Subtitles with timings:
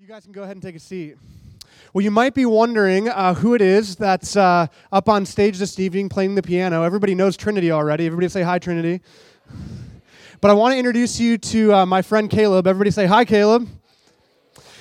[0.00, 1.16] You guys can go ahead and take a seat.
[1.92, 5.76] Well, you might be wondering uh, who it is that's uh, up on stage this
[5.80, 6.84] evening playing the piano.
[6.84, 8.06] Everybody knows Trinity already.
[8.06, 9.00] Everybody say hi, Trinity.
[10.40, 12.68] But I want to introduce you to uh, my friend Caleb.
[12.68, 13.68] Everybody say hi, Caleb.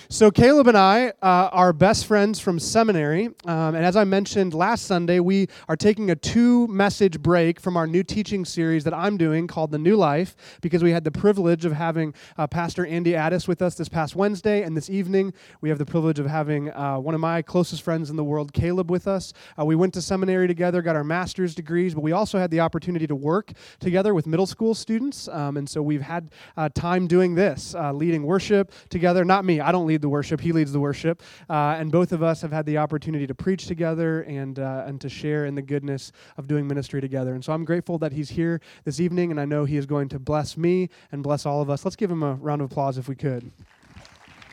[0.10, 3.26] So, Caleb and I uh, are best friends from seminary.
[3.44, 7.76] Um, and as I mentioned last Sunday, we are taking a two message break from
[7.76, 11.12] our new teaching series that I'm doing called The New Life because we had the
[11.12, 14.64] privilege of having uh, Pastor Andy Addis with us this past Wednesday.
[14.64, 18.10] And this evening, we have the privilege of having uh, one of my closest friends
[18.10, 19.34] in the world, Caleb, with us.
[19.60, 22.62] Uh, we went to seminary together, got our master's degrees, but we also had the
[22.62, 25.28] opportunity to work together with middle school students.
[25.28, 29.26] Um, and so we've had uh, time doing this, uh, leading worship together.
[29.26, 31.24] Not me, I don't lead lead the worship, he leads the worship.
[31.50, 35.02] Uh, and both of us have had the opportunity to preach together and, uh, and
[35.02, 37.34] to share in the goodness of doing ministry together.
[37.34, 40.10] And so I'm grateful that he's here this evening, and I know he is going
[40.10, 41.84] to bless me and bless all of us.
[41.84, 43.52] Let's give him a round of applause if we could.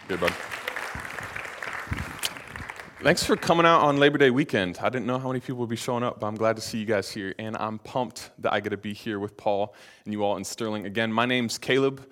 [0.08, 0.32] Good, bud.
[3.02, 4.78] Thanks for coming out on Labor Day weekend.
[4.80, 6.78] I didn't know how many people would be showing up, but I'm glad to see
[6.78, 7.34] you guys here.
[7.38, 9.74] And I'm pumped that I get to be here with Paul
[10.06, 10.86] and you all in Sterling.
[10.86, 12.10] Again, my name's Caleb.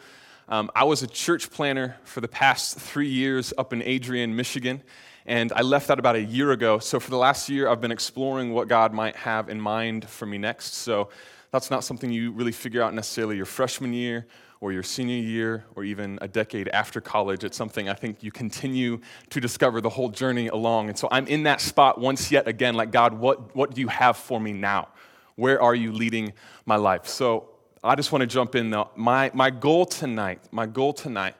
[0.48, 4.82] Um, I was a church planner for the past three years up in Adrian, Michigan,
[5.24, 6.78] and I left that about a year ago.
[6.78, 10.26] So for the last year, I've been exploring what God might have in mind for
[10.26, 10.74] me next.
[10.74, 11.10] So
[11.52, 14.26] that's not something you really figure out necessarily your freshman year
[14.60, 17.44] or your senior year or even a decade after college.
[17.44, 20.88] It's something I think you continue to discover the whole journey along.
[20.88, 23.88] And so I'm in that spot once yet again, like, God, what, what do you
[23.88, 24.88] have for me now?
[25.36, 26.32] Where are you leading
[26.66, 27.06] my life?
[27.06, 27.48] So
[27.84, 28.90] I just want to jump in though.
[28.94, 31.34] My, my goal tonight, my goal tonight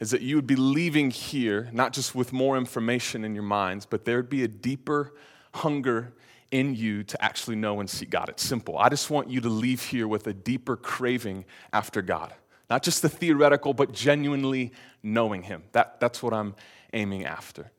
[0.00, 3.86] is that you would be leaving here, not just with more information in your minds,
[3.86, 5.12] but there would be a deeper
[5.54, 6.12] hunger
[6.50, 8.28] in you to actually know and see God.
[8.28, 8.78] It's simple.
[8.78, 12.32] I just want you to leave here with a deeper craving after God.
[12.68, 15.62] Not just the theoretical, but genuinely knowing Him.
[15.72, 16.54] That, that's what I'm
[16.92, 17.70] aiming after.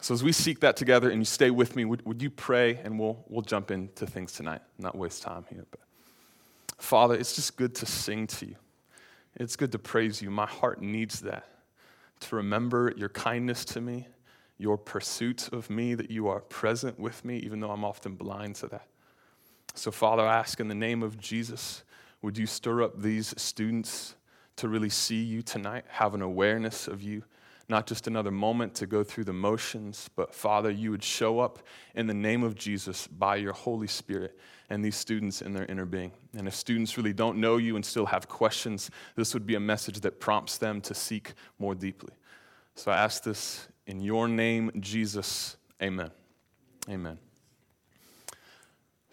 [0.00, 2.76] So as we seek that together and you stay with me, would, would you pray
[2.82, 5.64] and we'll, we'll jump into things tonight, not waste time here.
[5.70, 5.81] But.
[6.82, 8.56] Father, it's just good to sing to you.
[9.36, 10.32] It's good to praise you.
[10.32, 11.46] My heart needs that.
[12.20, 14.08] To remember your kindness to me,
[14.58, 18.56] your pursuit of me, that you are present with me, even though I'm often blind
[18.56, 18.88] to that.
[19.74, 21.84] So, Father, I ask in the name of Jesus,
[22.20, 24.16] would you stir up these students
[24.56, 27.22] to really see you tonight, have an awareness of you,
[27.72, 31.58] not just another moment to go through the motions, but Father, you would show up
[31.94, 34.38] in the name of Jesus by your Holy Spirit
[34.68, 36.12] and these students in their inner being.
[36.36, 39.60] And if students really don't know you and still have questions, this would be a
[39.60, 42.12] message that prompts them to seek more deeply.
[42.74, 45.56] So I ask this in your name, Jesus.
[45.82, 46.10] Amen.
[46.90, 47.18] Amen.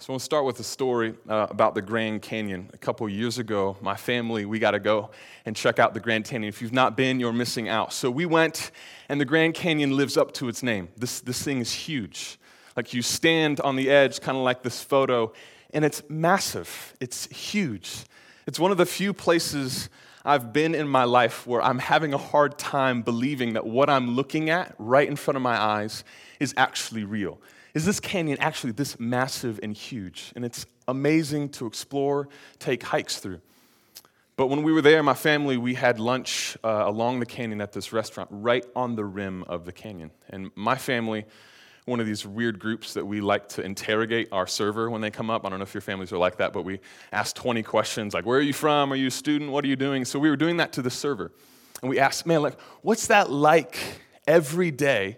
[0.01, 2.69] So we'll start with a story uh, about the Grand Canyon.
[2.73, 5.09] A couple years ago, my family, we got to go
[5.45, 6.47] and check out the Grand Canyon.
[6.47, 7.91] If you've not been, you're missing out.
[7.91, 8.71] So we went,
[9.09, 10.87] and the Grand Canyon lives up to its name.
[10.95, 12.39] This, this thing is huge.
[12.77, 15.33] Like you stand on the edge, kind of like this photo,
[15.73, 16.95] and it's massive.
[17.01, 18.05] It's huge.
[18.47, 19.89] It's one of the few places
[20.23, 24.15] I've been in my life where I'm having a hard time believing that what I'm
[24.15, 26.05] looking at right in front of my eyes
[26.39, 27.41] is actually real
[27.73, 30.31] is this canyon actually this massive and huge?
[30.35, 33.41] And it's amazing to explore, take hikes through.
[34.35, 37.73] But when we were there, my family, we had lunch uh, along the canyon at
[37.73, 40.11] this restaurant right on the rim of the canyon.
[40.29, 41.25] And my family,
[41.85, 45.29] one of these weird groups that we like to interrogate our server when they come
[45.29, 45.45] up.
[45.45, 46.79] I don't know if your families are like that, but we
[47.11, 48.93] ask 20 questions like, Where are you from?
[48.93, 49.51] Are you a student?
[49.51, 50.05] What are you doing?
[50.05, 51.31] So we were doing that to the server.
[51.81, 53.77] And we asked, Man, like, what's that like
[54.25, 55.17] every day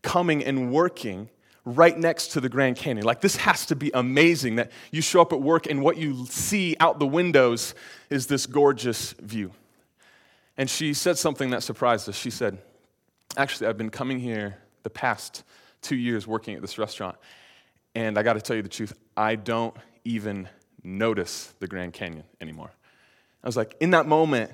[0.00, 1.28] coming and working
[1.64, 3.06] right next to the Grand Canyon.
[3.06, 6.26] Like, this has to be amazing that you show up at work and what you
[6.26, 7.74] see out the windows
[8.10, 9.52] is this gorgeous view.
[10.56, 12.16] And she said something that surprised us.
[12.16, 12.58] She said,
[13.36, 15.42] Actually, I've been coming here the past
[15.80, 17.16] two years working at this restaurant,
[17.94, 19.74] and I got to tell you the truth, I don't
[20.04, 20.48] even
[20.82, 22.70] notice the Grand Canyon anymore.
[23.42, 24.52] I was like, in that moment,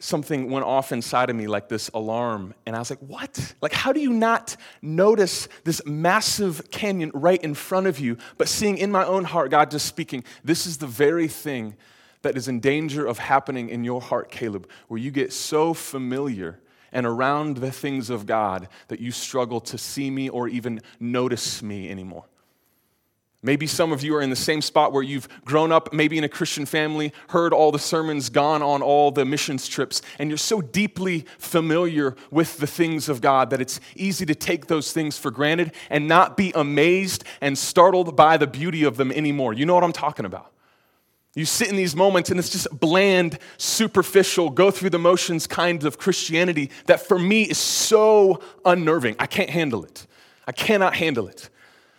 [0.00, 2.54] something went off inside of me like this alarm.
[2.66, 3.54] And I was like, what?
[3.60, 8.48] Like, how do you not notice this massive canyon right in front of you, but
[8.48, 11.76] seeing in my own heart God just speaking, this is the very thing
[12.22, 16.60] that is in danger of happening in your heart, Caleb, where you get so familiar
[16.92, 21.62] and around the things of God that you struggle to see me or even notice
[21.62, 22.24] me anymore.
[23.40, 26.24] Maybe some of you are in the same spot where you've grown up, maybe in
[26.24, 30.36] a Christian family, heard all the sermons, gone on all the missions trips, and you're
[30.36, 35.16] so deeply familiar with the things of God that it's easy to take those things
[35.16, 39.52] for granted and not be amazed and startled by the beauty of them anymore.
[39.52, 40.52] You know what I'm talking about.
[41.36, 45.84] You sit in these moments and it's just bland, superficial, go through the motions kind
[45.84, 49.14] of Christianity that for me is so unnerving.
[49.20, 50.08] I can't handle it.
[50.48, 51.48] I cannot handle it.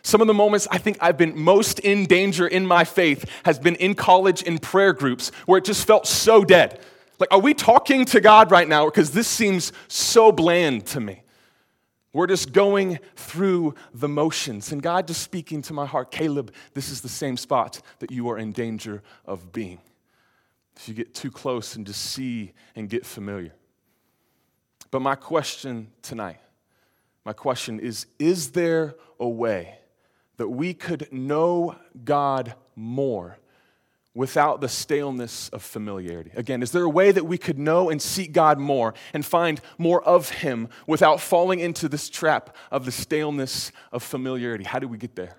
[0.02, 3.60] Some of the moments I think I've been most in danger in my faith has
[3.60, 6.80] been in college in prayer groups where it just felt so dead.
[7.20, 8.86] Like, are we talking to God right now?
[8.86, 11.24] Because this seems so bland to me.
[12.14, 14.72] We're just going through the motions.
[14.72, 18.30] And God just speaking to my heart, Caleb, this is the same spot that you
[18.30, 19.80] are in danger of being.
[20.76, 23.54] If you get too close and just see and get familiar.
[24.92, 26.40] But my question tonight,
[27.26, 29.78] my question is Is there a way
[30.40, 31.76] that we could know
[32.06, 33.38] God more
[34.16, 36.32] without the staleness of familiarity?
[36.34, 39.60] Again, is there a way that we could know and seek God more and find
[39.78, 44.64] more of Him without falling into this trap of the staleness of familiarity?
[44.64, 45.36] How do we get there?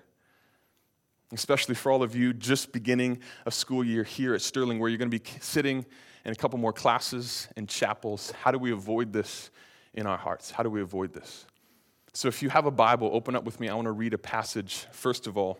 [1.33, 4.99] Especially for all of you just beginning a school year here at Sterling, where you're
[4.99, 5.83] going to be sitting
[6.25, 8.29] in a couple more classes and chapels.
[8.43, 9.49] How do we avoid this
[9.95, 10.51] in our hearts?
[10.51, 11.47] How do we avoid this?
[12.13, 13.69] So, if you have a Bible, open up with me.
[13.69, 15.57] I want to read a passage, first of all,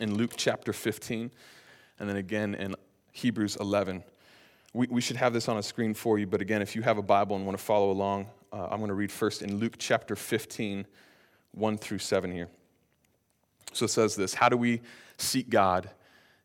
[0.00, 1.30] in Luke chapter 15
[2.00, 2.74] and then again in
[3.12, 4.02] Hebrews 11.
[4.72, 6.98] We, we should have this on a screen for you, but again, if you have
[6.98, 9.76] a Bible and want to follow along, uh, I'm going to read first in Luke
[9.78, 10.86] chapter 15,
[11.52, 12.48] 1 through 7 here.
[13.72, 14.80] So it says this How do we
[15.18, 15.90] seek God,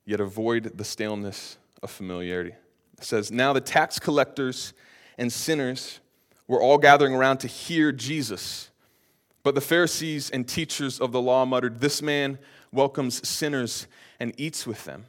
[0.05, 2.53] yet avoid the staleness of familiarity?
[2.97, 4.73] It says, Now the tax collectors
[5.17, 5.99] and sinners
[6.47, 8.69] were all gathering around to hear Jesus.
[9.45, 12.39] But the Pharisees and teachers of the law muttered, This man
[12.71, 13.85] welcomes sinners
[14.19, 15.05] and eats with them.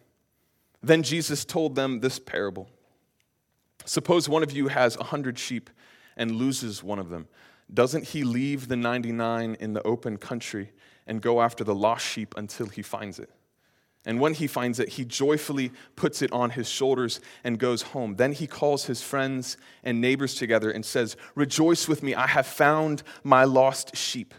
[0.83, 2.69] Then Jesus told them this parable
[3.87, 5.71] Suppose one of you has a hundred sheep
[6.19, 7.29] and loses one of them.
[7.73, 10.71] Doesn't he leave the 99 in the open country
[11.07, 13.31] and go after the lost sheep until he finds it?
[14.07, 18.15] And when he finds it, he joyfully puts it on his shoulders and goes home.
[18.15, 22.47] Then he calls his friends and neighbors together and says, Rejoice with me, I have
[22.47, 24.33] found my lost sheep.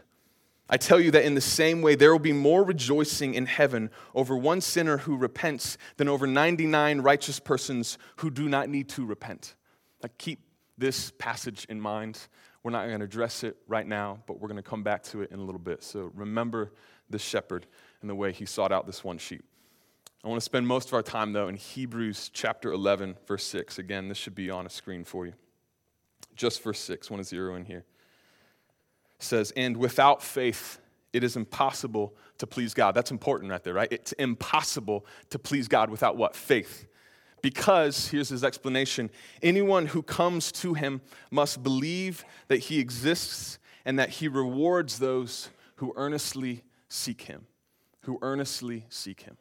[0.69, 3.89] I tell you that in the same way, there will be more rejoicing in heaven
[4.15, 9.05] over one sinner who repents than over 99 righteous persons who do not need to
[9.05, 9.55] repent.
[10.01, 10.39] Like, keep
[10.77, 12.19] this passage in mind.
[12.63, 15.21] We're not going to address it right now, but we're going to come back to
[15.21, 15.83] it in a little bit.
[15.83, 16.73] So remember
[17.09, 17.65] the shepherd
[18.01, 19.45] and the way he sought out this one sheep.
[20.27, 23.79] I want to spend most of our time, though, in Hebrews chapter 11, verse 6.
[23.79, 25.31] Again, this should be on a screen for you.
[26.35, 27.09] Just verse 6.
[27.09, 27.85] I want to zero in here
[29.19, 30.79] says, and without faith,
[31.13, 32.93] it is impossible to please God.
[32.93, 33.87] That's important right there, right?
[33.89, 36.35] It's impossible to please God without what?
[36.35, 36.87] Faith.
[37.41, 39.09] Because, here's his explanation
[39.41, 40.99] anyone who comes to him
[41.31, 47.47] must believe that he exists and that he rewards those who earnestly seek him.
[48.01, 49.37] Who earnestly seek him.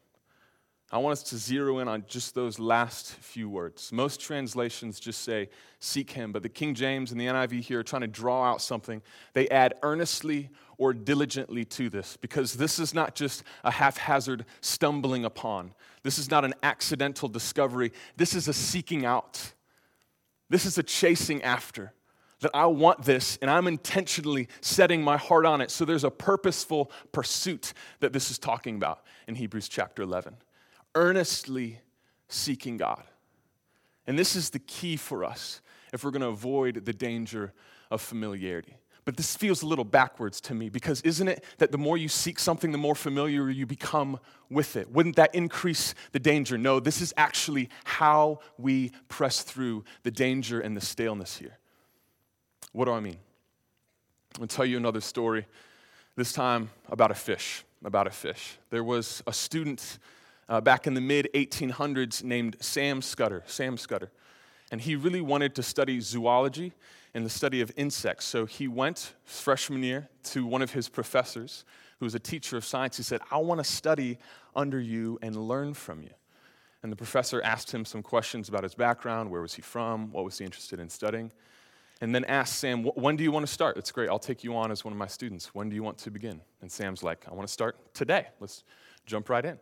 [0.92, 3.90] I want us to zero in on just those last few words.
[3.90, 5.48] Most translations just say,
[5.80, 8.62] seek him, but the King James and the NIV here are trying to draw out
[8.62, 9.02] something.
[9.32, 10.48] They add earnestly
[10.78, 15.72] or diligently to this because this is not just a haphazard stumbling upon.
[16.04, 17.92] This is not an accidental discovery.
[18.16, 19.54] This is a seeking out.
[20.50, 21.92] This is a chasing after.
[22.40, 25.70] That I want this and I'm intentionally setting my heart on it.
[25.70, 30.36] So there's a purposeful pursuit that this is talking about in Hebrews chapter 11
[30.96, 31.78] earnestly
[32.28, 33.04] seeking God.
[34.06, 35.60] And this is the key for us
[35.92, 37.52] if we're going to avoid the danger
[37.90, 38.76] of familiarity.
[39.04, 42.08] But this feels a little backwards to me because isn't it that the more you
[42.08, 44.18] seek something, the more familiar you become
[44.50, 44.90] with it?
[44.90, 46.58] Wouldn't that increase the danger?
[46.58, 51.56] No, this is actually how we press through the danger and the staleness here.
[52.72, 53.18] What do I mean?
[54.40, 55.46] I'll tell you another story,
[56.16, 57.64] this time about a fish.
[57.84, 58.58] About a fish.
[58.70, 59.98] There was a student
[60.48, 63.42] uh, back in the mid 1800s named Sam Scudder.
[63.46, 64.10] Sam Scudder.
[64.70, 66.72] And he really wanted to study zoology
[67.14, 68.26] and the study of insects.
[68.26, 71.64] So he went freshman year to one of his professors,
[71.98, 72.96] who was a teacher of science.
[72.96, 74.18] He said, I want to study
[74.54, 76.10] under you and learn from you.
[76.82, 80.12] And the professor asked him some questions about his background where was he from?
[80.12, 81.32] What was he interested in studying?
[82.00, 83.78] And then asked Sam, When do you want to start?
[83.78, 84.10] It's great.
[84.10, 85.54] I'll take you on as one of my students.
[85.54, 86.42] When do you want to begin?
[86.60, 88.26] And Sam's like, I want to start today.
[88.40, 88.62] Let's
[89.06, 89.58] jump right in.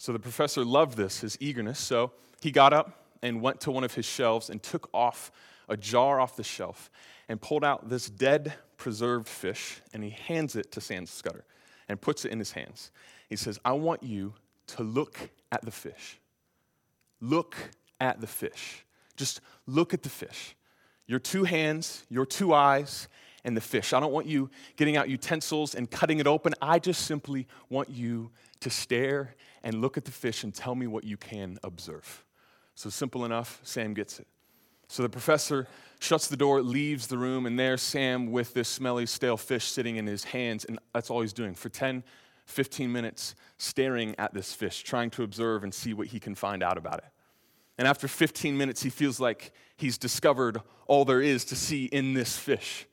[0.00, 1.78] So the professor loved this, his eagerness.
[1.78, 5.30] So he got up and went to one of his shelves and took off
[5.68, 6.90] a jar off the shelf
[7.28, 11.44] and pulled out this dead preserved fish and he hands it to Sam Scudder
[11.86, 12.92] and puts it in his hands.
[13.28, 14.32] He says, I want you
[14.68, 16.18] to look at the fish.
[17.20, 17.54] Look
[18.00, 18.86] at the fish.
[19.18, 20.56] Just look at the fish.
[21.06, 23.06] Your two hands, your two eyes,
[23.44, 23.92] and the fish.
[23.92, 26.54] I don't want you getting out utensils and cutting it open.
[26.60, 28.30] I just simply want you
[28.60, 32.24] to stare and look at the fish and tell me what you can observe.
[32.74, 34.26] So simple enough, Sam gets it.
[34.88, 35.68] So the professor
[36.00, 39.96] shuts the door, leaves the room, and there's Sam with this smelly, stale fish sitting
[39.96, 42.02] in his hands, and that's all he's doing for 10,
[42.46, 46.62] 15 minutes, staring at this fish, trying to observe and see what he can find
[46.62, 47.04] out about it.
[47.78, 52.14] And after 15 minutes, he feels like he's discovered all there is to see in
[52.14, 52.86] this fish.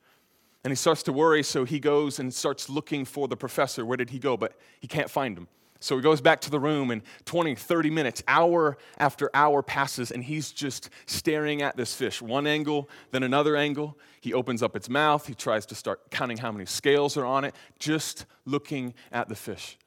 [0.68, 3.86] And he starts to worry, so he goes and starts looking for the professor.
[3.86, 4.36] Where did he go?
[4.36, 5.48] But he can't find him.
[5.80, 10.10] So he goes back to the room, and 20, 30 minutes, hour after hour passes,
[10.10, 12.20] and he's just staring at this fish.
[12.20, 13.96] One angle, then another angle.
[14.20, 15.26] He opens up its mouth.
[15.26, 19.36] He tries to start counting how many scales are on it, just looking at the
[19.36, 19.78] fish.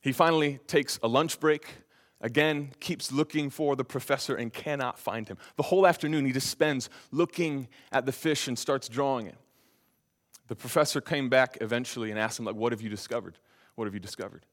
[0.00, 1.64] He finally takes a lunch break,
[2.20, 5.38] again, keeps looking for the professor and cannot find him.
[5.54, 9.36] The whole afternoon, he just spends looking at the fish and starts drawing it.
[10.48, 13.38] The professor came back eventually and asked him, like, what have you discovered?
[13.74, 14.44] What have you discovered?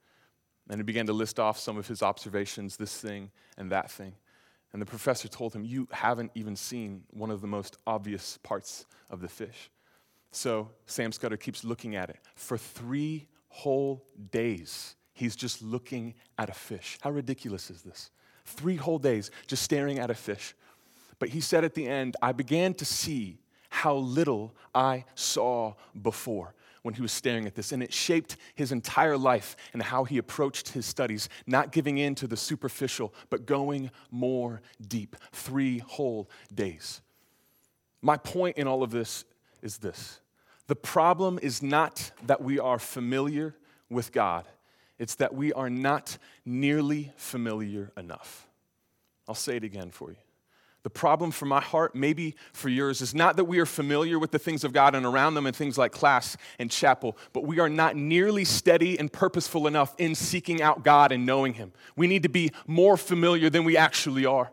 [0.69, 4.13] And he began to list off some of his observations, this thing and that thing.
[4.71, 8.85] And the professor told him, You haven't even seen one of the most obvious parts
[9.09, 9.71] of the fish.
[10.31, 12.19] So Sam Scudder keeps looking at it.
[12.35, 16.99] For three whole days, he's just looking at a fish.
[17.01, 18.11] How ridiculous is this?
[18.45, 20.53] Three whole days just staring at a fish.
[21.17, 26.53] But he said at the end, I began to see how little I saw before
[26.81, 27.71] when he was staring at this.
[27.71, 32.15] And it shaped his entire life and how he approached his studies, not giving in
[32.15, 35.15] to the superficial, but going more deep.
[35.31, 37.01] Three whole days.
[38.01, 39.25] My point in all of this
[39.61, 40.21] is this
[40.67, 43.55] the problem is not that we are familiar
[43.89, 44.45] with God,
[44.99, 48.47] it's that we are not nearly familiar enough.
[49.27, 50.17] I'll say it again for you.
[50.83, 54.31] The problem for my heart, maybe for yours, is not that we are familiar with
[54.31, 57.59] the things of God and around them and things like class and chapel, but we
[57.59, 61.73] are not nearly steady and purposeful enough in seeking out God and knowing Him.
[61.97, 64.51] We need to be more familiar than we actually are.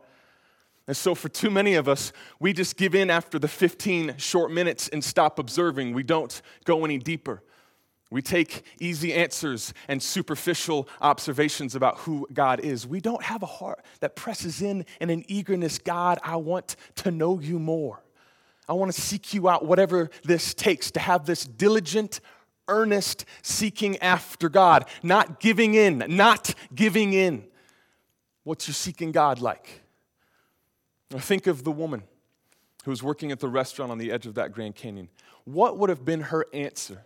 [0.88, 4.50] And so, for too many of us, we just give in after the 15 short
[4.50, 5.94] minutes and stop observing.
[5.94, 7.42] We don't go any deeper.
[8.10, 12.86] We take easy answers and superficial observations about who God is.
[12.86, 17.10] We don't have a heart that presses in in an eagerness God, I want to
[17.10, 18.02] know you more.
[18.68, 22.20] I want to seek you out, whatever this takes, to have this diligent,
[22.68, 27.44] earnest seeking after God, not giving in, not giving in.
[28.44, 29.82] What's your seeking God like?
[31.10, 32.02] Now think of the woman
[32.84, 35.08] who was working at the restaurant on the edge of that Grand Canyon.
[35.44, 37.04] What would have been her answer?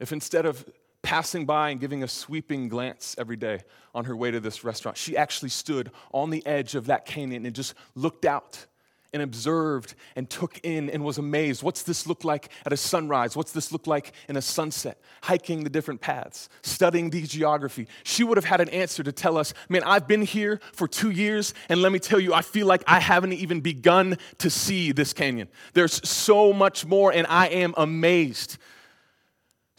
[0.00, 0.64] If instead of
[1.02, 3.60] passing by and giving a sweeping glance every day
[3.94, 7.46] on her way to this restaurant, she actually stood on the edge of that canyon
[7.46, 8.66] and just looked out
[9.12, 11.62] and observed and took in and was amazed.
[11.62, 13.36] What's this look like at a sunrise?
[13.36, 15.00] What's this look like in a sunset?
[15.22, 17.88] Hiking the different paths, studying the geography.
[18.04, 21.10] She would have had an answer to tell us, man, I've been here for two
[21.10, 24.92] years, and let me tell you, I feel like I haven't even begun to see
[24.92, 25.48] this canyon.
[25.74, 28.58] There's so much more, and I am amazed.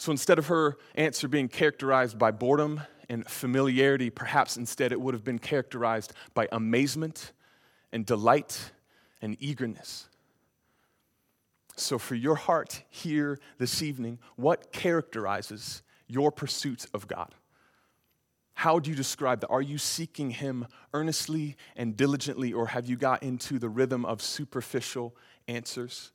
[0.02, 5.14] So instead of her answer being characterized by boredom and familiarity, perhaps instead it would
[5.14, 7.34] have been characterized by amazement
[7.92, 8.72] and delight
[9.22, 10.10] and eagerness.
[11.76, 17.36] So, for your heart here this evening, what characterizes your pursuit of God?
[18.56, 19.50] How do you describe that?
[19.50, 20.66] Are you seeking Him
[20.96, 25.16] earnestly and diligently, or have you got into the rhythm of superficial
[25.48, 26.12] answers,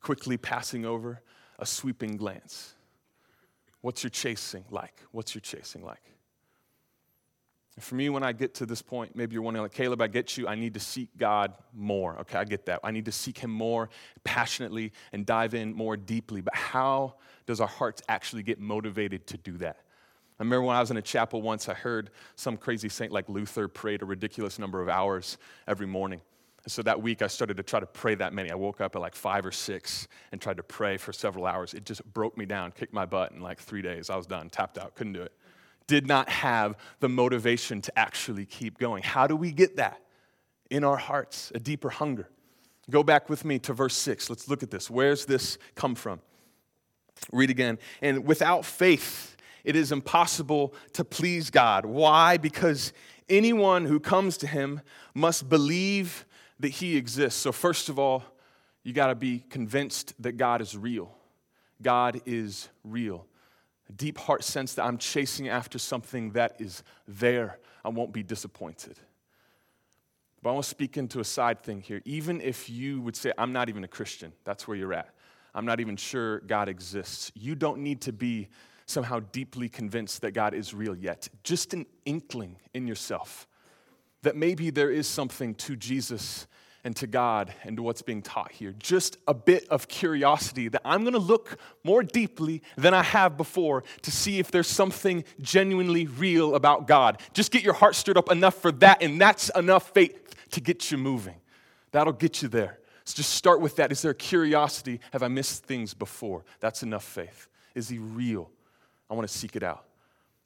[0.00, 1.20] quickly passing over
[1.58, 2.76] a sweeping glance?
[3.80, 4.94] What's your chasing like?
[5.12, 6.02] What's your chasing like?
[7.80, 10.36] For me, when I get to this point, maybe you're wondering, like, Caleb, I get
[10.36, 10.48] you.
[10.48, 12.18] I need to seek God more.
[12.20, 12.80] Okay, I get that.
[12.82, 13.88] I need to seek Him more
[14.24, 16.40] passionately and dive in more deeply.
[16.40, 17.14] But how
[17.46, 19.76] does our hearts actually get motivated to do that?
[20.40, 23.28] I remember when I was in a chapel once, I heard some crazy saint like
[23.28, 26.20] Luther prayed a ridiculous number of hours every morning.
[26.68, 28.50] And so that week, I started to try to pray that many.
[28.50, 31.72] I woke up at like five or six and tried to pray for several hours.
[31.72, 34.10] It just broke me down, kicked my butt in like three days.
[34.10, 35.32] I was done, tapped out, couldn't do it.
[35.86, 39.02] Did not have the motivation to actually keep going.
[39.02, 40.02] How do we get that?
[40.68, 42.28] In our hearts, a deeper hunger.
[42.90, 44.28] Go back with me to verse six.
[44.28, 44.90] Let's look at this.
[44.90, 46.20] Where's this come from?
[47.32, 47.78] Read again.
[48.02, 51.86] And without faith, it is impossible to please God.
[51.86, 52.36] Why?
[52.36, 52.92] Because
[53.26, 54.82] anyone who comes to him
[55.14, 56.26] must believe
[56.60, 57.40] that He exists.
[57.40, 58.24] So, first of all,
[58.82, 61.14] you got to be convinced that God is real.
[61.82, 63.26] God is real.
[63.88, 67.58] A deep heart sense that I'm chasing after something that is there.
[67.84, 68.98] I won't be disappointed.
[70.42, 72.00] But I want to speak into a side thing here.
[72.04, 75.14] Even if you would say, I'm not even a Christian, that's where you're at.
[75.54, 77.32] I'm not even sure God exists.
[77.34, 78.48] You don't need to be
[78.86, 81.28] somehow deeply convinced that God is real yet.
[81.42, 83.47] Just an inkling in yourself
[84.28, 86.46] that maybe there is something to Jesus
[86.84, 88.74] and to God and to what's being taught here.
[88.78, 93.38] Just a bit of curiosity that I'm going to look more deeply than I have
[93.38, 97.22] before to see if there's something genuinely real about God.
[97.32, 100.90] Just get your heart stirred up enough for that, and that's enough faith to get
[100.90, 101.36] you moving.
[101.92, 102.80] That'll get you there.
[103.04, 103.90] So just start with that.
[103.92, 105.00] Is there curiosity?
[105.14, 106.44] Have I missed things before?
[106.60, 107.48] That's enough faith.
[107.74, 108.50] Is he real?
[109.08, 109.87] I want to seek it out.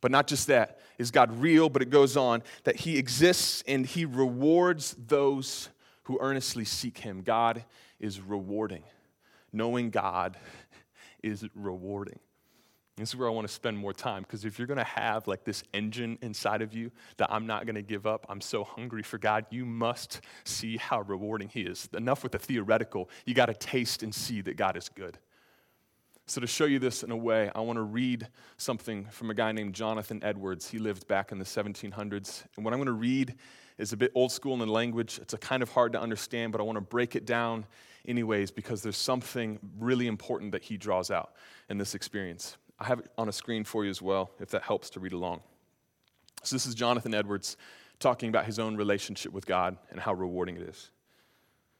[0.02, 0.80] But not just that.
[0.98, 1.70] Is God real?
[1.70, 5.70] But it goes on that He exists and He rewards those
[6.02, 7.22] who earnestly seek Him.
[7.22, 7.64] God
[7.98, 8.82] is rewarding.
[9.50, 10.36] Knowing God
[11.22, 12.18] is rewarding.
[12.96, 15.26] This is where I want to spend more time because if you're going to have
[15.26, 18.64] like this engine inside of you that I'm not going to give up, I'm so
[18.64, 21.88] hungry for God, you must see how rewarding He is.
[21.94, 25.18] Enough with the theoretical, you got to taste and see that God is good.
[26.26, 29.34] So, to show you this in a way, I want to read something from a
[29.34, 30.70] guy named Jonathan Edwards.
[30.70, 32.44] He lived back in the 1700s.
[32.56, 33.34] And what I'm going to read
[33.76, 35.18] is a bit old school in the language.
[35.20, 37.66] It's a kind of hard to understand, but I want to break it down
[38.06, 41.32] anyways because there's something really important that he draws out
[41.68, 42.56] in this experience.
[42.78, 45.12] I have it on a screen for you as well, if that helps to read
[45.12, 45.42] along.
[46.44, 47.56] So, this is Jonathan Edwards
[47.98, 50.90] talking about his own relationship with God and how rewarding it is.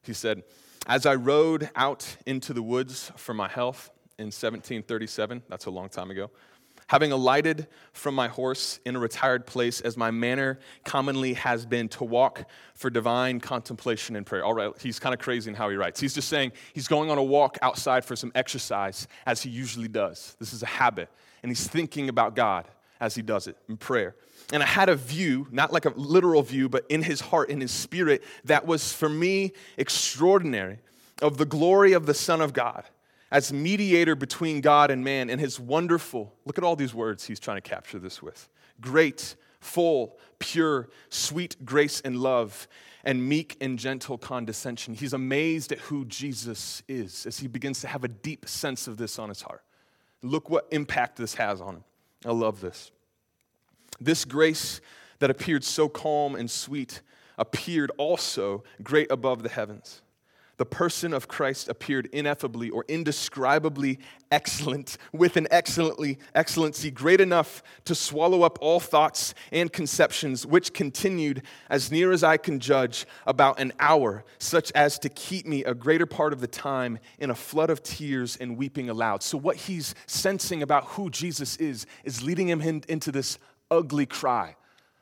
[0.02, 0.42] He said,
[0.87, 3.90] As I rode out into the woods for my health,
[4.23, 5.43] in 1737.
[5.49, 6.31] That's a long time ago.
[6.88, 11.88] Having alighted from my horse in a retired place, as my manner commonly has been
[11.88, 14.45] to walk for divine contemplation and prayer.
[14.45, 16.00] All right, he's kind of crazy in how he writes.
[16.00, 19.88] He's just saying he's going on a walk outside for some exercise, as he usually
[19.88, 20.37] does.
[20.38, 21.09] This is a habit.
[21.43, 22.67] And he's thinking about God
[23.00, 24.14] as he does it in prayer.
[24.52, 27.61] And I had a view, not like a literal view, but in his heart, in
[27.61, 30.79] his spirit, that was for me extraordinary
[31.23, 32.85] of the glory of the Son of God
[33.33, 37.41] as mediator between God and man and his wonderful, look at all these words he's
[37.41, 38.49] trying to capture this with
[38.81, 42.69] great, full, pure, sweet grace and love,
[43.05, 44.93] and meek and gentle condescension.
[44.93, 48.99] He's amazed at who Jesus is as he begins to have a deep sense of
[48.99, 49.62] this on his heart.
[50.23, 51.85] Look what impact this has on him.
[52.27, 52.91] I love this.
[53.99, 54.81] This grace
[55.21, 57.01] that appeared so calm and sweet
[57.38, 60.03] appeared also great above the heavens
[60.59, 63.99] the person of Christ appeared ineffably or indescribably
[64.31, 70.73] excellent, with an excellently excellency great enough to swallow up all thoughts and conceptions, which
[70.73, 75.65] continued, as near as I can judge, about an hour, such as to keep me
[75.65, 79.23] a greater part of the time in a flood of tears and weeping aloud.
[79.23, 83.38] So, what he's sensing about who Jesus is is leading him in, into this
[83.71, 84.57] ugly cry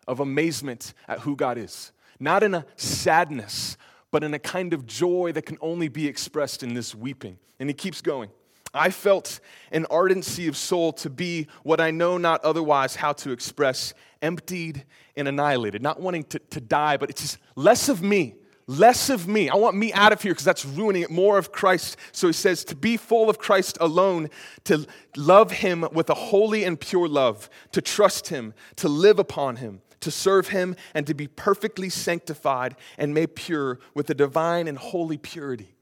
[0.07, 1.93] of amazement at who God is.
[2.19, 3.77] Not in a sadness
[4.11, 7.39] but in a kind of joy that can only be expressed in this weeping.
[7.59, 8.31] And he keeps going.
[8.73, 9.41] I felt
[9.73, 14.85] an ardency of soul to be what I know not otherwise how to express emptied
[15.17, 18.37] and annihilated, not wanting to, to die, but it's just less of me,
[18.69, 19.49] less of me.
[19.49, 21.97] I want me out of here because that's ruining it, more of Christ.
[22.13, 24.29] So he says, to be full of Christ alone,
[24.65, 29.57] to love him with a holy and pure love, to trust him, to live upon
[29.57, 34.67] him to serve him, and to be perfectly sanctified and made pure with a divine
[34.67, 35.75] and holy purity.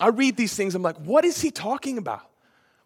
[0.00, 2.28] I read these things, I'm like, what is he talking about?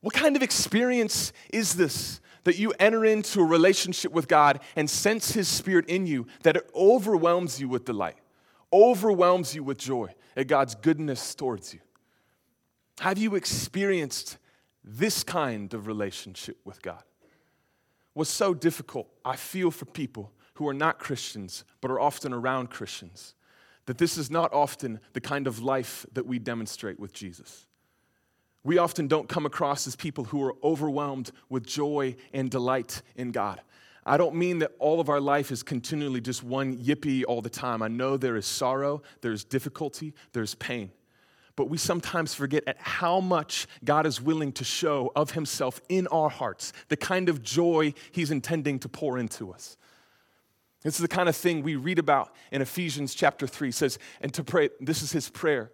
[0.01, 2.21] What kind of experience is this?
[2.45, 6.57] That you enter into a relationship with God and sense His Spirit in you, that
[6.57, 8.17] it overwhelms you with delight,
[8.73, 11.81] overwhelms you with joy at God's goodness towards you.
[13.01, 14.39] Have you experienced
[14.83, 17.03] this kind of relationship with God?
[18.15, 22.69] What's so difficult, I feel, for people who are not Christians but are often around
[22.69, 23.35] Christians.
[23.87, 27.67] That this is not often the kind of life that we demonstrate with Jesus.
[28.65, 33.31] We often don't come across as people who are overwhelmed with joy and delight in
[33.31, 33.61] God.
[34.05, 37.49] I don't mean that all of our life is continually just one yippee all the
[37.49, 37.81] time.
[37.81, 40.91] I know there is sorrow, there's difficulty, there's pain.
[41.55, 46.09] But we sometimes forget at how much God is willing to show of Himself in
[46.09, 49.77] our hearts, the kind of joy He's intending to pour into us.
[50.83, 53.71] This is the kind of thing we read about in Ephesians chapter 3.
[53.71, 55.73] It says, and to pray, this is his prayer,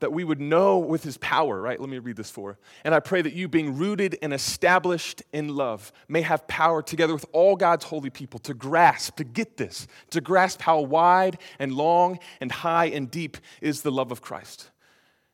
[0.00, 1.80] that we would know with his power, right?
[1.80, 2.58] Let me read this for.
[2.84, 7.14] And I pray that you, being rooted and established in love, may have power together
[7.14, 11.72] with all God's holy people to grasp, to get this, to grasp how wide and
[11.72, 14.70] long and high and deep is the love of Christ.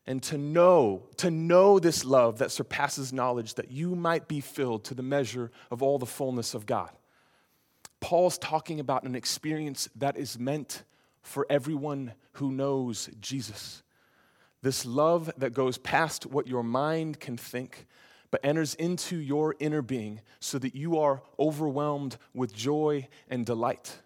[0.06, 4.84] And to know, to know this love that surpasses knowledge, that you might be filled
[4.84, 6.90] to the measure of all the fullness of God.
[8.00, 10.84] Paul's talking about an experience that is meant
[11.22, 13.82] for everyone who knows Jesus.
[14.62, 17.86] This love that goes past what your mind can think,
[18.30, 23.98] but enters into your inner being so that you are overwhelmed with joy and delight.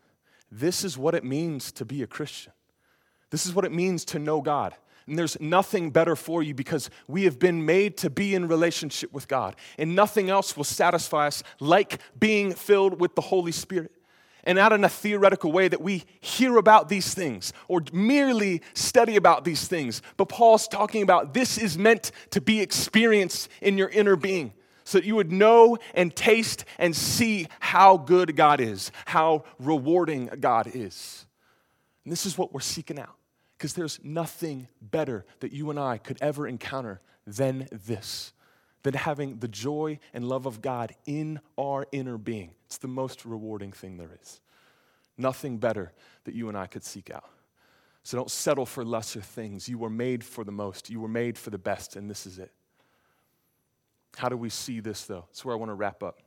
[0.50, 2.52] This is what it means to be a Christian.
[3.30, 4.74] This is what it means to know God.
[5.06, 9.12] And there's nothing better for you because we have been made to be in relationship
[9.12, 9.56] with God.
[9.78, 13.92] And nothing else will satisfy us like being filled with the Holy Spirit
[14.44, 19.16] and not in a theoretical way that we hear about these things or merely study
[19.16, 20.02] about these things.
[20.16, 24.52] But Paul's talking about this is meant to be experienced in your inner being
[24.84, 30.26] so that you would know and taste and see how good God is, how rewarding
[30.40, 31.26] God is.
[32.04, 33.16] And this is what we're seeking out
[33.62, 38.32] because there's nothing better that you and I could ever encounter than this
[38.82, 42.50] than having the joy and love of God in our inner being.
[42.66, 44.40] It's the most rewarding thing there is.
[45.16, 45.92] Nothing better
[46.24, 47.30] that you and I could seek out.
[48.02, 49.68] So don't settle for lesser things.
[49.68, 52.40] You were made for the most, you were made for the best, and this is
[52.40, 52.50] it.
[54.16, 55.26] How do we see this, though?
[55.28, 56.18] That's where I want to wrap up.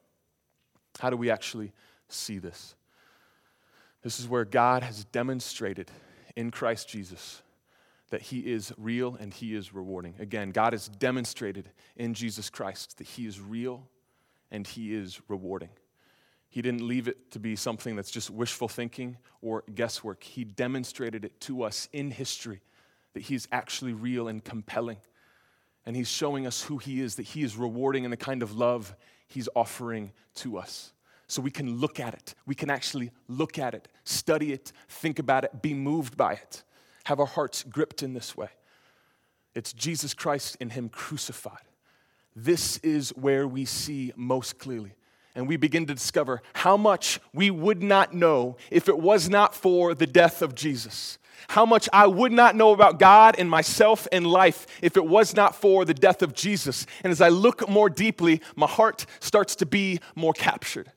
[1.01, 1.73] How do we actually
[2.07, 2.75] see this?
[4.03, 5.91] This is where God has demonstrated
[6.35, 7.41] in Christ Jesus
[8.09, 10.15] that he is real and he is rewarding.
[10.19, 13.87] Again, God has demonstrated in Jesus Christ that he is real
[14.51, 15.69] and he is rewarding.
[16.49, 20.23] He didn't leave it to be something that's just wishful thinking or guesswork.
[20.23, 22.61] He demonstrated it to us in history
[23.13, 24.97] that he's actually real and compelling.
[25.85, 28.55] And he's showing us who he is, that he is rewarding in the kind of
[28.55, 28.95] love
[29.27, 30.93] he's offering to us.
[31.27, 32.35] So we can look at it.
[32.45, 36.63] We can actually look at it, study it, think about it, be moved by it
[37.05, 38.49] have our hearts gripped in this way.
[39.53, 41.63] It's Jesus Christ in Him crucified.
[42.35, 44.93] This is where we see most clearly.
[45.33, 49.53] And we begin to discover how much we would not know if it was not
[49.53, 51.17] for the death of Jesus.
[51.49, 55.35] How much I would not know about God and myself and life if it was
[55.35, 56.85] not for the death of Jesus.
[57.03, 60.91] And as I look more deeply, my heart starts to be more captured.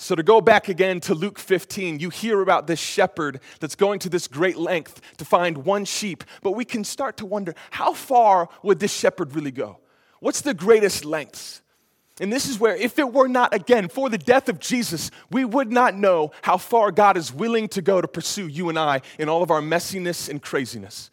[0.00, 3.98] So, to go back again to Luke 15, you hear about this shepherd that's going
[3.98, 7.92] to this great length to find one sheep, but we can start to wonder how
[7.94, 9.78] far would this shepherd really go?
[10.20, 11.62] What's the greatest lengths?
[12.20, 15.44] And this is where, if it were not, again, for the death of Jesus, we
[15.44, 19.02] would not know how far God is willing to go to pursue you and I
[19.18, 21.10] in all of our messiness and craziness.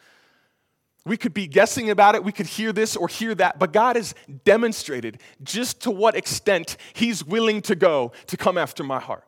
[1.06, 3.96] We could be guessing about it, we could hear this or hear that, but God
[3.96, 9.24] has demonstrated just to what extent He's willing to go to come after my heart.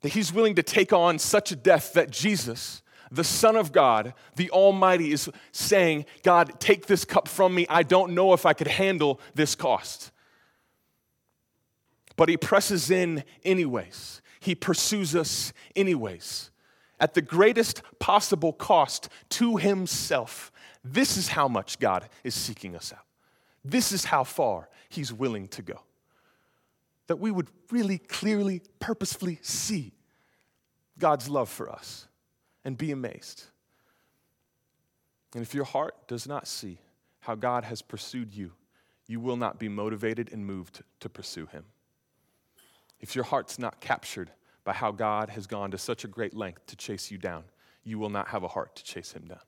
[0.00, 2.82] That He's willing to take on such a death that Jesus,
[3.12, 7.66] the Son of God, the Almighty, is saying, God, take this cup from me.
[7.68, 10.10] I don't know if I could handle this cost.
[12.16, 16.50] But He presses in anyways, He pursues us anyways,
[17.04, 20.50] at the greatest possible cost to Himself
[20.84, 23.06] this is how much God is seeking us out.
[23.64, 25.80] This is how far He's willing to go.
[27.06, 29.92] That we would really clearly, purposefully see
[30.98, 32.06] God's love for us
[32.64, 33.44] and be amazed.
[35.34, 36.78] And if your heart does not see
[37.20, 38.52] how God has pursued you,
[39.06, 41.64] you will not be motivated and moved to pursue Him.
[43.00, 44.30] If your heart's not captured
[44.64, 47.44] by how God has gone to such a great length to chase you down,
[47.84, 49.40] you will not have a heart to chase Him down.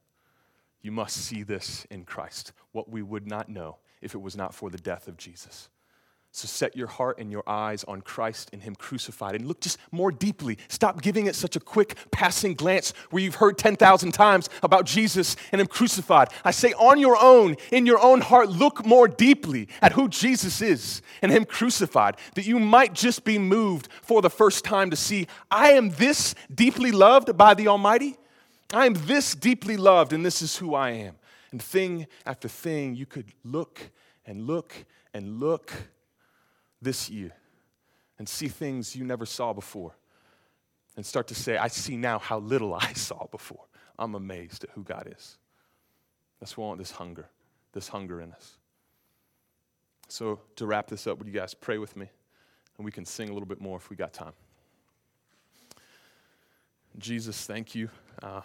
[0.83, 4.55] You must see this in Christ, what we would not know if it was not
[4.55, 5.68] for the death of Jesus.
[6.37, 9.79] So set your heart and your eyes on Christ and Him crucified and look just
[9.90, 10.59] more deeply.
[10.68, 15.35] Stop giving it such a quick passing glance where you've heard 10,000 times about Jesus
[15.51, 16.29] and Him crucified.
[16.44, 20.61] I say, on your own, in your own heart, look more deeply at who Jesus
[20.61, 24.96] is and Him crucified, that you might just be moved for the first time to
[24.96, 28.18] see, I am this deeply loved by the Almighty.
[28.75, 31.14] I am this deeply loved, and this is who I am.
[31.51, 33.81] And thing after thing, you could look
[34.27, 35.72] and look and look
[36.81, 37.33] this year
[38.19, 39.95] and see things you never saw before
[40.97, 43.65] and start to say, I see now how little I saw before.
[43.99, 45.39] I'm amazed at who God is.
[46.41, 47.29] That's why I want this hunger,
[47.73, 48.57] this hunger in us.
[50.09, 52.09] So, to wrap this up, would you guys pray with me?
[52.77, 54.35] And we can sing a little bit more if we got time.
[56.99, 57.91] Jesus, thank you
[58.23, 58.43] uh,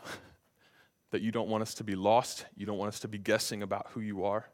[1.12, 2.46] that you don't want us to be lost.
[2.56, 4.46] You don't want us to be guessing about who you are.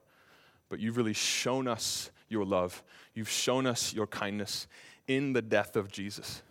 [0.69, 2.83] But you've really shown us your love.
[3.13, 4.67] You've shown us your kindness
[5.07, 6.41] in the death of Jesus.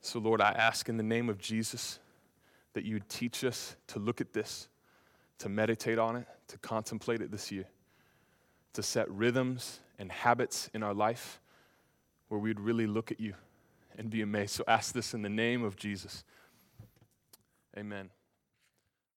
[0.00, 1.98] So, Lord, I ask in the name of Jesus
[2.74, 4.68] that you would teach us to look at this,
[5.38, 7.64] to meditate on it, to contemplate it this year,
[8.74, 11.40] to set rhythms and habits in our life
[12.28, 13.34] where we'd really look at you
[13.96, 14.52] and be amazed.
[14.52, 16.24] So ask this in the name of Jesus.
[17.76, 18.10] Amen.